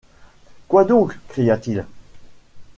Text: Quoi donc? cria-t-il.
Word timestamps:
Quoi 0.67 0.83
donc? 0.83 1.15
cria-t-il. 1.27 1.85